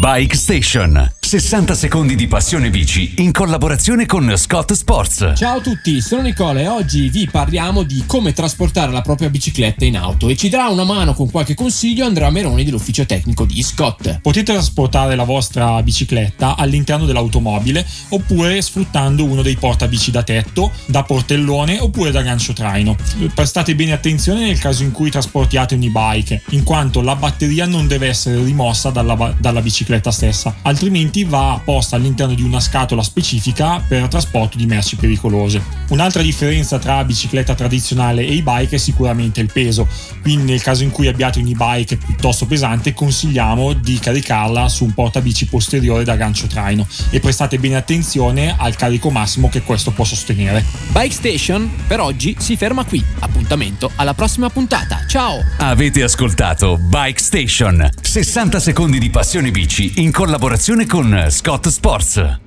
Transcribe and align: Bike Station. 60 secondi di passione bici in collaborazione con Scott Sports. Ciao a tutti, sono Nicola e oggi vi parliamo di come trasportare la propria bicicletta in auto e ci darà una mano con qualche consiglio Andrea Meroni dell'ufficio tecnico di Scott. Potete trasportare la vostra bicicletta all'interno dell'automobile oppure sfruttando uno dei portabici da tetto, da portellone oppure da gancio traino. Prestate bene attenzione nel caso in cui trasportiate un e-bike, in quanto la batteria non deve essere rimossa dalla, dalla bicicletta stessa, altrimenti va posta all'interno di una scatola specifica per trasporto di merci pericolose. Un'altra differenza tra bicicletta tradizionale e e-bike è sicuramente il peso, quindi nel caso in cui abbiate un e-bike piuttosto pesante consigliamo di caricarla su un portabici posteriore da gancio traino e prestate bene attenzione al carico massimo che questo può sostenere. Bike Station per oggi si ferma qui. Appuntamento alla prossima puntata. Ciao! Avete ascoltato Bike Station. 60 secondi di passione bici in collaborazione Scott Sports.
Bike 0.00 0.34
Station. 0.34 1.19
60 1.30 1.76
secondi 1.76 2.16
di 2.16 2.26
passione 2.26 2.70
bici 2.70 3.14
in 3.18 3.30
collaborazione 3.30 4.04
con 4.04 4.32
Scott 4.36 4.72
Sports. 4.72 5.34
Ciao 5.36 5.58
a 5.58 5.60
tutti, 5.60 6.00
sono 6.00 6.22
Nicola 6.22 6.58
e 6.58 6.66
oggi 6.66 7.08
vi 7.08 7.28
parliamo 7.30 7.84
di 7.84 8.02
come 8.04 8.32
trasportare 8.32 8.90
la 8.90 9.00
propria 9.00 9.30
bicicletta 9.30 9.84
in 9.84 9.96
auto 9.96 10.28
e 10.28 10.34
ci 10.34 10.48
darà 10.48 10.66
una 10.66 10.82
mano 10.82 11.14
con 11.14 11.30
qualche 11.30 11.54
consiglio 11.54 12.04
Andrea 12.04 12.30
Meroni 12.30 12.64
dell'ufficio 12.64 13.06
tecnico 13.06 13.44
di 13.44 13.62
Scott. 13.62 14.18
Potete 14.20 14.54
trasportare 14.54 15.14
la 15.14 15.22
vostra 15.22 15.80
bicicletta 15.84 16.56
all'interno 16.56 17.06
dell'automobile 17.06 17.86
oppure 18.08 18.60
sfruttando 18.60 19.22
uno 19.22 19.42
dei 19.42 19.54
portabici 19.54 20.10
da 20.10 20.24
tetto, 20.24 20.72
da 20.86 21.04
portellone 21.04 21.78
oppure 21.78 22.10
da 22.10 22.22
gancio 22.22 22.54
traino. 22.54 22.96
Prestate 23.32 23.76
bene 23.76 23.92
attenzione 23.92 24.46
nel 24.46 24.58
caso 24.58 24.82
in 24.82 24.90
cui 24.90 25.12
trasportiate 25.12 25.76
un 25.76 25.82
e-bike, 25.84 26.42
in 26.48 26.64
quanto 26.64 27.00
la 27.02 27.14
batteria 27.14 27.66
non 27.66 27.86
deve 27.86 28.08
essere 28.08 28.42
rimossa 28.42 28.90
dalla, 28.90 29.32
dalla 29.38 29.62
bicicletta 29.62 30.10
stessa, 30.10 30.56
altrimenti 30.62 31.18
va 31.24 31.60
posta 31.64 31.96
all'interno 31.96 32.34
di 32.34 32.42
una 32.42 32.60
scatola 32.60 33.02
specifica 33.02 33.82
per 33.86 34.08
trasporto 34.08 34.56
di 34.56 34.66
merci 34.66 34.96
pericolose. 34.96 35.62
Un'altra 35.88 36.22
differenza 36.22 36.78
tra 36.78 37.04
bicicletta 37.04 37.54
tradizionale 37.54 38.22
e 38.22 38.36
e-bike 38.38 38.76
è 38.76 38.78
sicuramente 38.78 39.40
il 39.40 39.50
peso, 39.52 39.88
quindi 40.22 40.52
nel 40.52 40.62
caso 40.62 40.82
in 40.82 40.90
cui 40.90 41.08
abbiate 41.08 41.38
un 41.38 41.46
e-bike 41.46 41.96
piuttosto 41.96 42.46
pesante 42.46 42.92
consigliamo 42.92 43.72
di 43.72 43.98
caricarla 43.98 44.68
su 44.68 44.84
un 44.84 44.94
portabici 44.94 45.46
posteriore 45.46 46.04
da 46.04 46.16
gancio 46.16 46.46
traino 46.46 46.86
e 47.10 47.20
prestate 47.20 47.58
bene 47.58 47.76
attenzione 47.76 48.54
al 48.56 48.76
carico 48.76 49.10
massimo 49.10 49.48
che 49.48 49.62
questo 49.62 49.90
può 49.90 50.04
sostenere. 50.04 50.64
Bike 50.92 51.14
Station 51.14 51.70
per 51.86 52.00
oggi 52.00 52.36
si 52.38 52.56
ferma 52.56 52.84
qui. 52.84 53.04
Appuntamento 53.20 53.90
alla 53.96 54.14
prossima 54.14 54.48
puntata. 54.50 55.04
Ciao! 55.06 55.44
Avete 55.58 56.02
ascoltato 56.02 56.76
Bike 56.76 57.20
Station. 57.20 57.88
60 58.00 58.60
secondi 58.60 58.98
di 58.98 59.10
passione 59.10 59.50
bici 59.50 59.92
in 59.96 60.10
collaborazione 60.10 60.86
Scott 61.30 61.66
Sports. 61.70 62.40